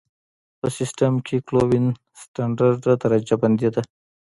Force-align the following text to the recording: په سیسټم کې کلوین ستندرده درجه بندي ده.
په 0.59 0.67
سیسټم 0.77 1.13
کې 1.25 1.37
کلوین 1.47 1.85
ستندرده 2.21 2.93
درجه 3.01 3.35
بندي 3.41 3.69
ده. 3.75 3.81